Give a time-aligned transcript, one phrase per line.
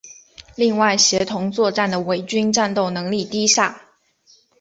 [0.55, 3.83] 另外协同作战的伪军的战斗能力低下。